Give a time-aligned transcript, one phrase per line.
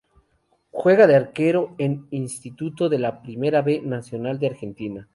[0.71, 5.07] Juega de arquero en Instituto de la Primera B Nacional de Argentina.